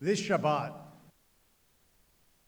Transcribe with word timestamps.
This 0.00 0.20
Shabbat, 0.20 0.72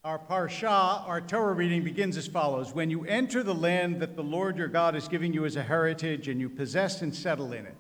our 0.05 0.19
Parsha, 0.19 1.07
our 1.07 1.21
Torah 1.21 1.53
reading 1.53 1.85
begins 1.85 2.17
as 2.17 2.27
follows 2.27 2.75
When 2.75 2.89
you 2.89 3.05
enter 3.05 3.43
the 3.43 3.55
land 3.55 4.01
that 4.01 4.17
the 4.17 4.23
Lord 4.23 4.57
your 4.57 4.69
God 4.69 4.97
is 4.97 5.07
giving 5.07 5.35
you 5.35 5.45
as 5.45 5.57
a 5.57 5.63
heritage 5.63 6.29
and 6.29 6.41
you 6.41 6.49
possess 6.49 7.03
and 7.03 7.15
settle 7.15 7.53
in 7.53 7.67
it, 7.67 7.77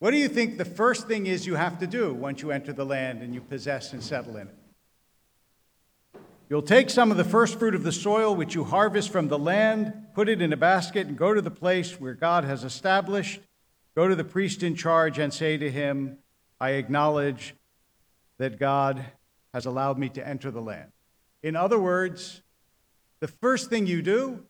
what 0.00 0.10
do 0.10 0.16
you 0.16 0.26
think 0.26 0.58
the 0.58 0.64
first 0.64 1.06
thing 1.06 1.28
is 1.28 1.46
you 1.46 1.54
have 1.54 1.78
to 1.78 1.86
do 1.86 2.12
once 2.12 2.42
you 2.42 2.50
enter 2.50 2.72
the 2.72 2.84
land 2.84 3.22
and 3.22 3.32
you 3.32 3.40
possess 3.40 3.92
and 3.92 4.02
settle 4.02 4.36
in 4.36 4.48
it? 4.48 6.20
You'll 6.50 6.60
take 6.60 6.90
some 6.90 7.12
of 7.12 7.16
the 7.16 7.24
first 7.24 7.56
fruit 7.56 7.76
of 7.76 7.84
the 7.84 7.92
soil 7.92 8.34
which 8.34 8.56
you 8.56 8.64
harvest 8.64 9.10
from 9.10 9.28
the 9.28 9.38
land, 9.38 9.94
put 10.12 10.28
it 10.28 10.42
in 10.42 10.52
a 10.52 10.56
basket, 10.56 11.06
and 11.06 11.16
go 11.16 11.32
to 11.32 11.40
the 11.40 11.52
place 11.52 12.00
where 12.00 12.14
God 12.14 12.42
has 12.42 12.64
established. 12.64 13.40
Go 13.94 14.08
to 14.08 14.16
the 14.16 14.24
priest 14.24 14.64
in 14.64 14.74
charge 14.74 15.18
and 15.18 15.32
say 15.32 15.56
to 15.56 15.70
him, 15.70 16.18
I 16.62 16.74
acknowledge 16.74 17.56
that 18.38 18.56
God 18.56 19.04
has 19.52 19.66
allowed 19.66 19.98
me 19.98 20.08
to 20.10 20.24
enter 20.24 20.52
the 20.52 20.60
land. 20.60 20.92
In 21.42 21.56
other 21.56 21.76
words, 21.76 22.40
the 23.18 23.26
first 23.26 23.68
thing 23.68 23.88
you 23.88 24.00
do 24.00 24.44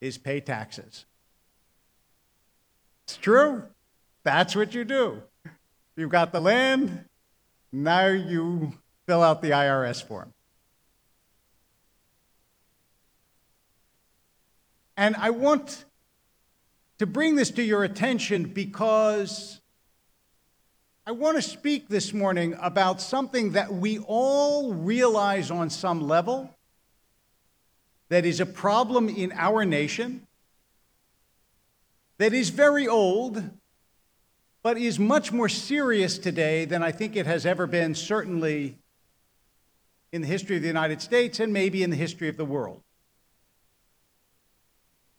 is 0.00 0.18
pay 0.18 0.38
taxes. 0.38 1.04
It's 3.04 3.16
true. 3.16 3.64
That's 4.22 4.54
what 4.54 4.72
you 4.72 4.84
do. 4.84 5.20
You've 5.96 6.10
got 6.10 6.30
the 6.30 6.40
land, 6.40 7.06
now 7.72 8.06
you 8.06 8.74
fill 9.08 9.24
out 9.24 9.42
the 9.42 9.50
IRS 9.50 10.00
form. 10.00 10.32
And 14.96 15.16
I 15.16 15.30
want 15.30 15.86
to 16.98 17.06
bring 17.06 17.34
this 17.34 17.50
to 17.50 17.64
your 17.64 17.82
attention 17.82 18.44
because 18.44 19.58
I 21.04 21.10
want 21.10 21.36
to 21.36 21.42
speak 21.42 21.88
this 21.88 22.12
morning 22.12 22.54
about 22.60 23.00
something 23.00 23.52
that 23.52 23.72
we 23.72 23.98
all 23.98 24.72
realize 24.72 25.50
on 25.50 25.68
some 25.68 26.06
level 26.06 26.54
that 28.08 28.24
is 28.24 28.38
a 28.38 28.46
problem 28.46 29.08
in 29.08 29.32
our 29.32 29.64
nation, 29.64 30.28
that 32.18 32.32
is 32.32 32.50
very 32.50 32.86
old, 32.86 33.42
but 34.62 34.78
is 34.78 35.00
much 35.00 35.32
more 35.32 35.48
serious 35.48 36.18
today 36.18 36.66
than 36.66 36.84
I 36.84 36.92
think 36.92 37.16
it 37.16 37.26
has 37.26 37.44
ever 37.46 37.66
been, 37.66 37.96
certainly 37.96 38.78
in 40.12 40.22
the 40.22 40.28
history 40.28 40.54
of 40.54 40.62
the 40.62 40.68
United 40.68 41.02
States 41.02 41.40
and 41.40 41.52
maybe 41.52 41.82
in 41.82 41.90
the 41.90 41.96
history 41.96 42.28
of 42.28 42.36
the 42.36 42.44
world. 42.44 42.80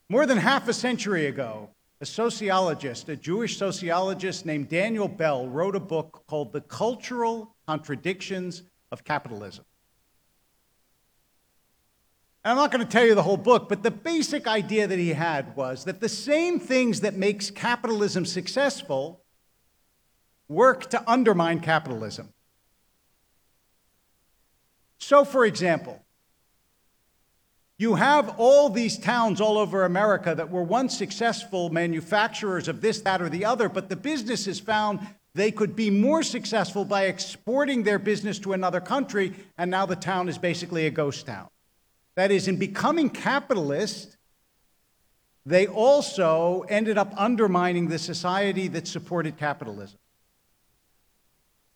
More 0.08 0.26
than 0.26 0.38
half 0.38 0.70
a 0.70 0.74
century 0.74 1.26
ago, 1.26 1.72
a 2.04 2.06
sociologist, 2.06 3.08
a 3.08 3.16
Jewish 3.16 3.56
sociologist 3.56 4.46
named 4.46 4.68
Daniel 4.68 5.08
Bell, 5.08 5.48
wrote 5.48 5.74
a 5.74 5.80
book 5.80 6.26
called 6.28 6.52
The 6.52 6.60
Cultural 6.60 7.56
Contradictions 7.66 8.64
of 8.92 9.06
Capitalism. 9.06 9.64
And 12.44 12.52
I'm 12.52 12.58
not 12.58 12.72
going 12.72 12.86
to 12.86 12.92
tell 12.92 13.06
you 13.06 13.16
the 13.16 13.24
whole 13.24 13.38
book, 13.38 13.70
but 13.70 13.84
the 13.84 13.90
basic 13.90 14.48
idea 14.48 14.86
that 14.86 15.00
he 15.00 15.14
had 15.14 15.56
was 15.56 15.86
that 15.86 16.02
the 16.02 16.10
same 16.10 16.60
things 16.60 17.00
that 17.00 17.14
makes 17.14 17.50
capitalism 17.50 18.26
successful 18.26 19.24
work 20.50 20.90
to 20.90 21.10
undermine 21.10 21.62
capitalism. 21.62 22.34
So, 24.98 25.24
for 25.24 25.46
example, 25.46 26.04
you 27.84 27.96
have 27.96 28.36
all 28.40 28.70
these 28.70 28.98
towns 28.98 29.42
all 29.42 29.58
over 29.58 29.84
America 29.84 30.34
that 30.34 30.50
were 30.50 30.64
once 30.64 30.98
successful 30.98 31.70
manufacturers 31.70 32.70
of 32.70 32.80
this, 32.80 33.02
that, 33.02 33.22
or 33.22 33.28
the 33.28 33.44
other, 33.44 33.68
but 33.68 33.90
the 33.90 33.96
businesses 33.98 34.58
found 34.58 35.06
they 35.36 35.52
could 35.52 35.76
be 35.76 35.90
more 35.90 36.24
successful 36.24 36.86
by 36.86 37.08
exporting 37.08 37.84
their 37.84 38.00
business 38.00 38.40
to 38.40 38.54
another 38.54 38.80
country, 38.80 39.34
and 39.58 39.70
now 39.70 39.86
the 39.86 39.98
town 39.98 40.30
is 40.30 40.38
basically 40.38 40.86
a 40.86 40.92
ghost 40.92 41.26
town. 41.26 41.50
That 42.16 42.32
is, 42.32 42.48
in 42.48 42.56
becoming 42.56 43.10
capitalist, 43.10 44.16
they 45.46 45.68
also 45.68 46.62
ended 46.70 46.98
up 46.98 47.14
undermining 47.18 47.90
the 47.90 48.00
society 48.00 48.70
that 48.70 48.88
supported 48.88 49.36
capitalism. 49.36 50.00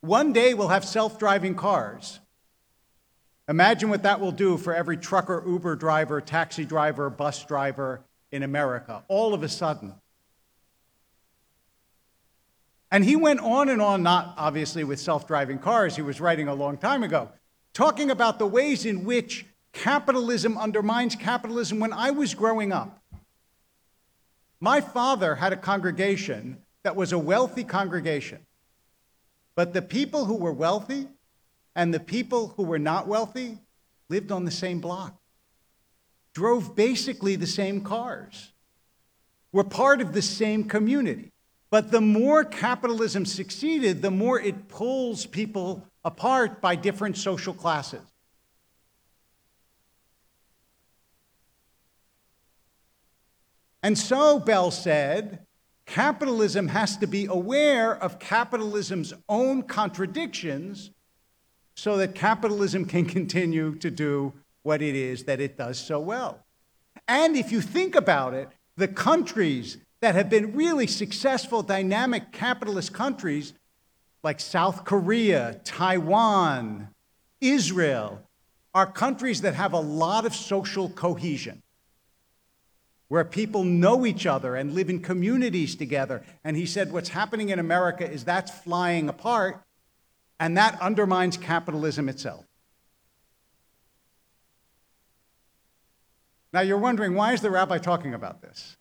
One 0.00 0.32
day 0.32 0.54
we'll 0.54 0.68
have 0.68 0.86
self 0.86 1.18
driving 1.18 1.54
cars. 1.54 2.18
Imagine 3.48 3.88
what 3.88 4.02
that 4.02 4.20
will 4.20 4.32
do 4.32 4.58
for 4.58 4.74
every 4.74 4.98
trucker, 4.98 5.42
Uber 5.46 5.76
driver, 5.76 6.20
taxi 6.20 6.66
driver, 6.66 7.08
bus 7.08 7.44
driver 7.44 8.02
in 8.30 8.42
America, 8.42 9.02
all 9.08 9.32
of 9.32 9.42
a 9.42 9.48
sudden. 9.48 9.94
And 12.90 13.04
he 13.04 13.16
went 13.16 13.40
on 13.40 13.70
and 13.70 13.80
on, 13.80 14.02
not 14.02 14.34
obviously 14.36 14.84
with 14.84 15.00
self 15.00 15.26
driving 15.26 15.58
cars, 15.58 15.96
he 15.96 16.02
was 16.02 16.20
writing 16.20 16.48
a 16.48 16.54
long 16.54 16.76
time 16.76 17.02
ago, 17.02 17.30
talking 17.72 18.10
about 18.10 18.38
the 18.38 18.46
ways 18.46 18.84
in 18.84 19.04
which 19.04 19.46
capitalism 19.72 20.58
undermines 20.58 21.14
capitalism 21.14 21.80
when 21.80 21.92
I 21.92 22.10
was 22.10 22.34
growing 22.34 22.72
up. 22.72 23.02
My 24.60 24.80
father 24.80 25.36
had 25.36 25.52
a 25.52 25.56
congregation 25.56 26.58
that 26.82 26.96
was 26.96 27.12
a 27.12 27.18
wealthy 27.18 27.64
congregation. 27.64 28.44
But 29.54 29.72
the 29.72 29.82
people 29.82 30.24
who 30.24 30.36
were 30.36 30.52
wealthy 30.52 31.08
and 31.78 31.94
the 31.94 32.00
people 32.00 32.48
who 32.56 32.64
were 32.64 32.80
not 32.80 33.06
wealthy 33.06 33.56
lived 34.08 34.32
on 34.32 34.44
the 34.44 34.50
same 34.50 34.80
block, 34.80 35.16
drove 36.34 36.74
basically 36.74 37.36
the 37.36 37.46
same 37.46 37.82
cars, 37.82 38.50
were 39.52 39.62
part 39.62 40.00
of 40.00 40.12
the 40.12 40.20
same 40.20 40.64
community. 40.64 41.30
But 41.70 41.92
the 41.92 42.00
more 42.00 42.42
capitalism 42.42 43.24
succeeded, 43.24 44.02
the 44.02 44.10
more 44.10 44.40
it 44.40 44.66
pulls 44.66 45.24
people 45.24 45.86
apart 46.04 46.60
by 46.60 46.74
different 46.74 47.16
social 47.16 47.54
classes. 47.54 48.02
And 53.84 53.96
so, 53.96 54.40
Bell 54.40 54.72
said, 54.72 55.46
capitalism 55.86 56.66
has 56.66 56.96
to 56.96 57.06
be 57.06 57.26
aware 57.26 57.94
of 57.94 58.18
capitalism's 58.18 59.14
own 59.28 59.62
contradictions 59.62 60.90
so 61.78 61.96
that 61.96 62.12
capitalism 62.12 62.84
can 62.84 63.04
continue 63.04 63.72
to 63.76 63.88
do 63.88 64.32
what 64.64 64.82
it 64.82 64.96
is 64.96 65.22
that 65.22 65.40
it 65.40 65.56
does 65.56 65.78
so 65.78 66.00
well. 66.00 66.44
And 67.06 67.36
if 67.36 67.52
you 67.52 67.60
think 67.60 67.94
about 67.94 68.34
it, 68.34 68.48
the 68.76 68.88
countries 68.88 69.78
that 70.00 70.16
have 70.16 70.28
been 70.28 70.56
really 70.56 70.88
successful, 70.88 71.62
dynamic 71.62 72.32
capitalist 72.32 72.92
countries 72.92 73.52
like 74.24 74.40
South 74.40 74.84
Korea, 74.84 75.60
Taiwan, 75.62 76.88
Israel, 77.40 78.22
are 78.74 78.90
countries 78.90 79.42
that 79.42 79.54
have 79.54 79.72
a 79.72 79.80
lot 79.80 80.26
of 80.26 80.34
social 80.34 80.88
cohesion 80.90 81.62
where 83.06 83.24
people 83.24 83.62
know 83.62 84.04
each 84.04 84.26
other 84.26 84.56
and 84.56 84.74
live 84.74 84.90
in 84.90 84.98
communities 84.98 85.76
together. 85.76 86.24
And 86.42 86.56
he 86.56 86.66
said, 86.66 86.92
What's 86.92 87.10
happening 87.10 87.50
in 87.50 87.60
America 87.60 88.10
is 88.10 88.24
that's 88.24 88.50
flying 88.50 89.08
apart, 89.08 89.62
and 90.40 90.56
that 90.56 90.80
undermines 90.80 91.36
capitalism 91.36 92.08
itself. 92.08 92.44
Now, 96.52 96.60
you're 96.60 96.78
wondering, 96.78 97.14
why 97.14 97.32
is 97.34 97.40
the 97.40 97.50
rabbi 97.50 97.78
talking 97.78 98.14
about 98.14 98.40
this? 98.40 98.76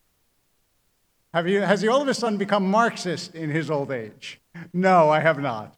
You, 1.35 1.61
has 1.61 1.81
he 1.81 1.87
all 1.87 2.01
of 2.01 2.07
a 2.07 2.13
sudden 2.13 2.37
become 2.37 2.69
Marxist 2.69 3.35
in 3.35 3.49
his 3.49 3.69
old 3.69 3.91
age? 3.91 4.41
No, 4.73 5.09
I 5.09 5.19
have 5.19 5.39
not. 5.39 5.75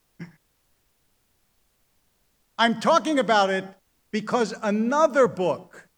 I'm 2.58 2.80
talking 2.80 3.20
about 3.20 3.50
it 3.50 3.66
because 4.12 4.54
another 4.62 5.28
book 5.28 5.90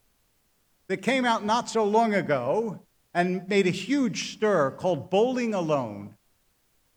that 0.88 0.98
came 0.98 1.26
out 1.26 1.46
not 1.46 1.70
so 1.70 1.84
long 1.84 2.14
ago 2.14 2.82
and 3.14 3.48
made 3.48 3.68
a 3.68 3.72
huge 3.72 4.34
stir 4.34 4.72
called 4.72 5.10
Bowling 5.10 5.54
Alone 5.54 6.16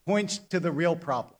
points 0.06 0.38
to 0.38 0.60
the 0.60 0.72
real 0.72 0.96
problem. 0.96 1.34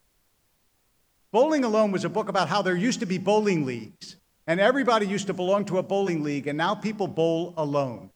Bowling 1.35 1.65
Alone 1.65 1.91
was 1.91 2.05
a 2.05 2.09
book 2.09 2.29
about 2.29 2.49
how 2.49 2.63
there 2.63 2.77
used 2.77 3.01
to 3.01 3.07
be 3.07 3.19
bowling 3.19 3.67
leagues, 3.67 4.15
and 4.47 4.61
everybody 4.61 5.05
used 5.05 5.27
to 5.27 5.35
belong 5.35 5.65
to 5.65 5.79
a 5.79 5.83
bowling 5.83 6.23
league, 6.23 6.47
and 6.47 6.57
now 6.57 6.77
people 6.77 7.09
bowl 7.09 7.55
alone. 7.57 8.11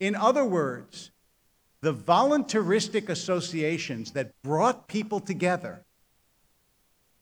In 0.00 0.14
other 0.14 0.42
words, 0.42 1.10
the 1.82 1.92
voluntaristic 1.92 3.10
associations 3.10 4.12
that 4.12 4.32
brought 4.40 4.88
people 4.88 5.20
together 5.20 5.84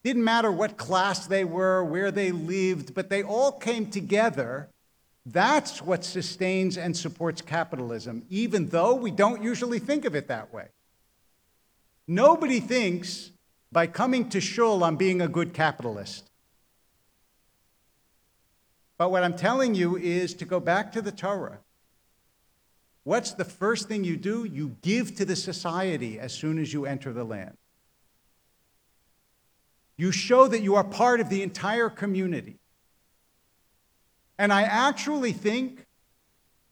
didn't 0.05 0.23
matter 0.23 0.49
what 0.49 0.77
class 0.77 1.27
they 1.27 1.43
were, 1.43 1.83
where 1.83 2.09
they 2.09 2.31
lived, 2.31 2.93
but 2.93 3.09
they 3.09 3.23
all 3.23 3.51
came 3.51 3.87
together 3.87 4.69
that's 5.25 5.81
what 5.81 6.05
sustains 6.05 6.77
and 6.77 6.95
supports 6.95 7.41
capitalism, 7.41 8.23
even 8.29 8.67
though 8.67 8.95
we 8.95 9.11
don't 9.11 9.43
usually 9.43 9.79
think 9.79 10.05
of 10.05 10.15
it 10.15 10.29
that 10.29 10.53
way. 10.53 10.67
Nobody 12.07 12.61
thinks 12.61 13.31
by 13.75 13.85
coming 13.85 14.29
to 14.29 14.39
shul 14.39 14.85
I'm 14.85 14.95
being 14.95 15.21
a 15.21 15.27
good 15.27 15.53
capitalist. 15.53 16.31
But 18.97 19.11
what 19.11 19.21
I'm 19.21 19.35
telling 19.35 19.75
you 19.75 19.97
is 19.97 20.33
to 20.35 20.45
go 20.45 20.61
back 20.61 20.93
to 20.93 21.01
the 21.01 21.11
Torah. 21.11 21.59
What's 23.03 23.33
the 23.33 23.43
first 23.43 23.89
thing 23.89 24.05
you 24.05 24.15
do? 24.15 24.45
You 24.45 24.77
give 24.81 25.15
to 25.15 25.25
the 25.25 25.35
society 25.35 26.17
as 26.17 26.33
soon 26.33 26.57
as 26.57 26.71
you 26.71 26.85
enter 26.85 27.11
the 27.11 27.25
land. 27.25 27.57
You 29.97 30.13
show 30.13 30.47
that 30.47 30.61
you 30.61 30.75
are 30.75 30.85
part 30.85 31.19
of 31.19 31.27
the 31.27 31.43
entire 31.43 31.89
community. 31.89 32.59
And 34.37 34.53
I 34.53 34.61
actually 34.61 35.33
think 35.33 35.85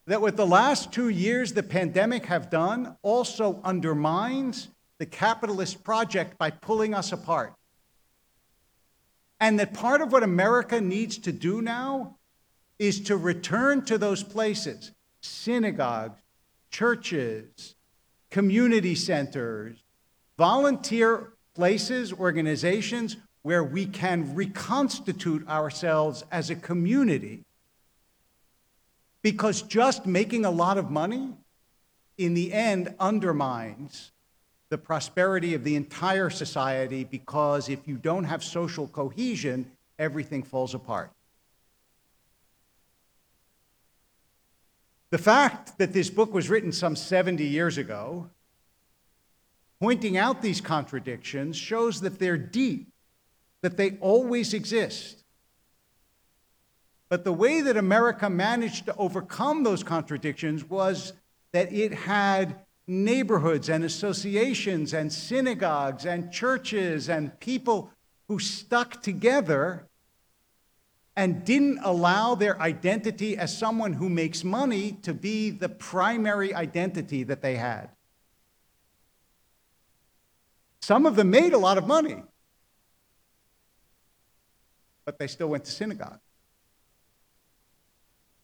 that 0.05 0.21
what 0.21 0.37
the 0.37 0.47
last 0.47 0.93
two 0.93 1.09
years 1.09 1.51
the 1.51 1.63
pandemic 1.63 2.27
have 2.27 2.49
done 2.49 2.95
also 3.01 3.59
undermines 3.65 4.69
the 5.03 5.09
capitalist 5.09 5.83
project 5.83 6.37
by 6.37 6.49
pulling 6.49 6.93
us 6.93 7.11
apart. 7.11 7.53
And 9.41 9.59
that 9.59 9.73
part 9.73 9.99
of 9.99 10.13
what 10.13 10.23
America 10.23 10.79
needs 10.79 11.17
to 11.17 11.33
do 11.33 11.61
now 11.61 12.15
is 12.79 13.01
to 13.01 13.17
return 13.17 13.83
to 13.83 13.97
those 13.97 14.23
places 14.23 14.93
synagogues, 15.19 16.21
churches, 16.71 17.75
community 18.29 18.95
centers, 18.95 19.75
volunteer 20.37 21.33
places, 21.53 22.13
organizations 22.13 23.17
where 23.41 23.61
we 23.61 23.85
can 23.85 24.33
reconstitute 24.33 25.45
ourselves 25.49 26.23
as 26.31 26.49
a 26.49 26.55
community. 26.55 27.43
Because 29.21 29.63
just 29.63 30.05
making 30.05 30.45
a 30.45 30.51
lot 30.51 30.77
of 30.77 30.89
money 30.89 31.33
in 32.17 32.35
the 32.35 32.53
end 32.53 32.95
undermines 33.01 34.12
the 34.73 34.77
prosperity 34.79 35.53
of 35.53 35.63
the 35.63 35.75
entire 35.75 36.31
society 36.31 37.03
because 37.03 37.69
if 37.69 37.87
you 37.87 37.95
don't 37.95 38.23
have 38.23 38.43
social 38.43 38.87
cohesion, 38.87 39.69
everything 39.99 40.41
falls 40.41 40.73
apart. 40.73 41.11
The 45.11 45.19
fact 45.19 45.77
that 45.77 45.93
this 45.93 46.09
book 46.09 46.33
was 46.33 46.49
written 46.49 46.71
some 46.71 46.95
70 46.95 47.45
years 47.45 47.77
ago, 47.77 48.31
pointing 49.79 50.17
out 50.17 50.41
these 50.41 50.59
contradictions, 50.59 51.55
shows 51.55 52.01
that 52.01 52.17
they're 52.17 52.35
deep, 52.35 52.87
that 53.61 53.77
they 53.77 53.91
always 54.01 54.55
exist. 54.55 55.23
But 57.09 57.23
the 57.23 57.31
way 57.31 57.61
that 57.61 57.77
America 57.77 58.27
managed 58.27 58.87
to 58.87 58.95
overcome 58.95 59.61
those 59.61 59.83
contradictions 59.83 60.67
was 60.67 61.13
that 61.51 61.71
it 61.71 61.93
had 61.93 62.55
neighborhoods 62.87 63.69
and 63.69 63.83
associations 63.83 64.93
and 64.93 65.11
synagogues 65.11 66.05
and 66.05 66.31
churches 66.31 67.09
and 67.09 67.39
people 67.39 67.91
who 68.27 68.39
stuck 68.39 69.01
together 69.01 69.87
and 71.15 71.45
didn't 71.45 71.79
allow 71.83 72.35
their 72.35 72.59
identity 72.59 73.37
as 73.37 73.55
someone 73.55 73.93
who 73.93 74.09
makes 74.09 74.43
money 74.43 74.93
to 75.03 75.13
be 75.13 75.51
the 75.51 75.69
primary 75.69 76.53
identity 76.53 77.23
that 77.23 77.41
they 77.41 77.55
had. 77.55 77.89
Some 80.81 81.05
of 81.05 81.15
them 81.15 81.29
made 81.29 81.53
a 81.53 81.57
lot 81.57 81.77
of 81.77 81.87
money, 81.87 82.21
but 85.05 85.17
they 85.19 85.27
still 85.27 85.47
went 85.47 85.65
to 85.65 85.71
synagogue. 85.71 86.19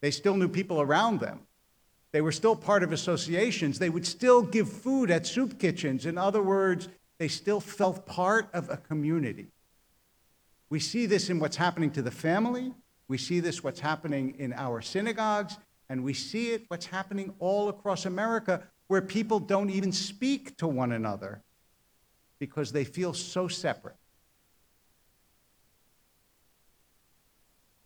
They 0.01 0.11
still 0.11 0.35
knew 0.37 0.47
people 0.47 0.79
around 0.79 1.19
them. 1.19 1.41
They 2.11 2.21
were 2.21 2.31
still 2.31 2.55
part 2.55 2.83
of 2.83 2.91
associations. 2.91 3.77
They 3.77 3.89
would 3.89 4.05
still 4.05 4.41
give 4.41 4.71
food 4.71 5.11
at 5.11 5.27
soup 5.27 5.59
kitchens. 5.59 6.05
In 6.05 6.17
other 6.17 6.41
words, 6.41 6.89
they 7.19 7.27
still 7.27 7.59
felt 7.59 8.05
part 8.05 8.49
of 8.53 8.69
a 8.69 8.77
community. 8.77 9.47
We 10.69 10.79
see 10.79 11.05
this 11.05 11.29
in 11.29 11.39
what's 11.39 11.57
happening 11.57 11.91
to 11.91 12.01
the 12.01 12.11
family. 12.11 12.73
We 13.07 13.17
see 13.17 13.39
this 13.39 13.63
what's 13.63 13.79
happening 13.79 14.35
in 14.37 14.53
our 14.53 14.81
synagogues, 14.81 15.57
and 15.89 16.03
we 16.03 16.13
see 16.13 16.51
it 16.51 16.65
what's 16.67 16.85
happening 16.85 17.33
all 17.39 17.69
across 17.69 18.05
America 18.05 18.63
where 18.87 19.01
people 19.01 19.39
don't 19.39 19.69
even 19.69 19.91
speak 19.91 20.57
to 20.57 20.67
one 20.67 20.91
another 20.91 21.43
because 22.39 22.71
they 22.71 22.83
feel 22.83 23.13
so 23.13 23.47
separate. 23.47 23.95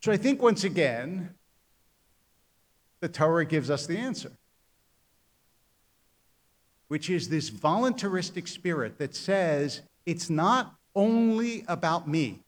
So 0.00 0.12
I 0.12 0.16
think 0.18 0.42
once 0.42 0.64
again, 0.64 1.34
the 3.04 3.08
Torah 3.10 3.44
gives 3.44 3.68
us 3.68 3.86
the 3.86 3.98
answer, 3.98 4.32
which 6.88 7.10
is 7.10 7.28
this 7.28 7.50
voluntaristic 7.50 8.48
spirit 8.48 8.96
that 8.96 9.14
says 9.14 9.82
it's 10.06 10.30
not 10.30 10.74
only 10.96 11.66
about 11.68 12.08
me. 12.08 12.40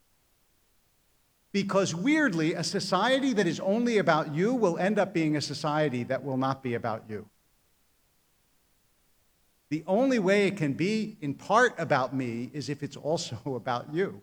Because 1.52 1.94
weirdly, 1.94 2.54
a 2.54 2.64
society 2.64 3.34
that 3.34 3.46
is 3.46 3.60
only 3.60 3.98
about 3.98 4.34
you 4.34 4.54
will 4.54 4.78
end 4.78 4.98
up 4.98 5.12
being 5.12 5.36
a 5.36 5.42
society 5.42 6.04
that 6.04 6.24
will 6.24 6.38
not 6.38 6.62
be 6.62 6.72
about 6.72 7.04
you. 7.06 7.28
The 9.68 9.84
only 9.86 10.18
way 10.18 10.46
it 10.46 10.56
can 10.56 10.72
be 10.72 11.18
in 11.20 11.34
part 11.34 11.74
about 11.76 12.14
me 12.14 12.48
is 12.54 12.70
if 12.70 12.82
it's 12.82 12.96
also 12.96 13.36
about 13.56 13.92
you. 13.92 14.22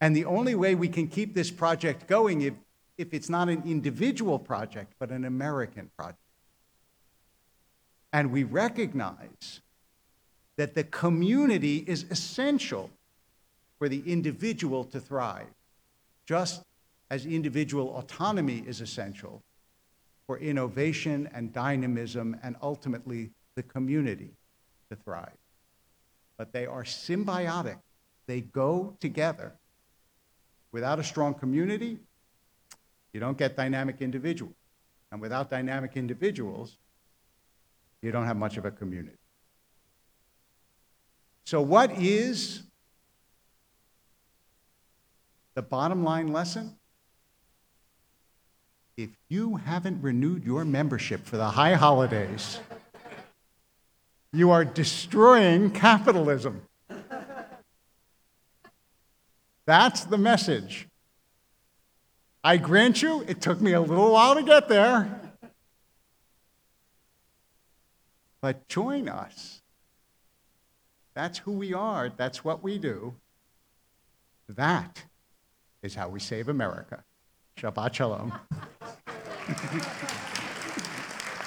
And 0.00 0.16
the 0.16 0.24
only 0.24 0.56
way 0.56 0.74
we 0.74 0.88
can 0.88 1.06
keep 1.06 1.34
this 1.34 1.52
project 1.52 2.08
going 2.08 2.40
if, 2.40 2.54
if 2.98 3.12
it's 3.12 3.28
not 3.28 3.48
an 3.48 3.62
individual 3.66 4.38
project, 4.38 4.94
but 4.98 5.10
an 5.10 5.24
American 5.24 5.90
project. 5.96 6.18
And 8.12 8.32
we 8.32 8.44
recognize 8.44 9.60
that 10.56 10.74
the 10.74 10.84
community 10.84 11.84
is 11.86 12.06
essential 12.10 12.90
for 13.78 13.88
the 13.88 14.02
individual 14.06 14.84
to 14.84 15.00
thrive, 15.00 15.52
just 16.26 16.62
as 17.10 17.26
individual 17.26 17.96
autonomy 17.96 18.64
is 18.66 18.80
essential 18.80 19.42
for 20.26 20.38
innovation 20.38 21.28
and 21.34 21.52
dynamism 21.52 22.36
and 22.42 22.56
ultimately 22.62 23.30
the 23.54 23.62
community 23.62 24.30
to 24.90 24.96
thrive. 24.96 25.36
But 26.36 26.52
they 26.52 26.66
are 26.66 26.84
symbiotic, 26.84 27.78
they 28.26 28.40
go 28.40 28.96
together. 29.00 29.52
Without 30.72 30.98
a 30.98 31.04
strong 31.04 31.34
community, 31.34 31.98
you 33.16 33.20
don't 33.20 33.38
get 33.38 33.56
dynamic 33.56 34.02
individuals. 34.02 34.52
And 35.10 35.22
without 35.22 35.48
dynamic 35.48 35.92
individuals, 35.96 36.76
you 38.02 38.12
don't 38.12 38.26
have 38.26 38.36
much 38.36 38.58
of 38.58 38.66
a 38.66 38.70
community. 38.70 39.16
So, 41.46 41.62
what 41.62 41.92
is 41.92 42.64
the 45.54 45.62
bottom 45.62 46.04
line 46.04 46.30
lesson? 46.30 46.76
If 48.98 49.08
you 49.30 49.56
haven't 49.56 50.02
renewed 50.02 50.44
your 50.44 50.66
membership 50.66 51.24
for 51.24 51.38
the 51.38 51.48
high 51.48 51.72
holidays, 51.72 52.60
you 54.30 54.50
are 54.50 54.62
destroying 54.62 55.70
capitalism. 55.70 56.60
That's 59.64 60.04
the 60.04 60.18
message. 60.18 60.86
I 62.46 62.58
grant 62.58 63.02
you, 63.02 63.24
it 63.26 63.40
took 63.40 63.60
me 63.60 63.72
a 63.72 63.80
little 63.80 64.12
while 64.12 64.36
to 64.36 64.42
get 64.44 64.68
there. 64.68 65.20
But 68.40 68.68
join 68.68 69.08
us. 69.08 69.62
That's 71.12 71.38
who 71.38 71.50
we 71.50 71.74
are. 71.74 72.08
That's 72.08 72.44
what 72.44 72.62
we 72.62 72.78
do. 72.78 73.16
That 74.48 75.06
is 75.82 75.96
how 75.96 76.08
we 76.08 76.20
save 76.20 76.48
America. 76.48 77.02
Shabbat 77.58 77.94
Shalom. 77.94 78.32